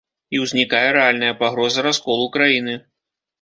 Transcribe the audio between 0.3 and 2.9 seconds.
І ўзнікае рэальная пагроза расколу краіны.